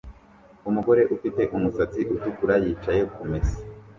Umugore 0.69 1.01
ufite 1.15 1.41
umusatsi 1.55 1.99
utukura 2.13 2.55
yicaye 2.63 3.01
kumesa 3.13 3.57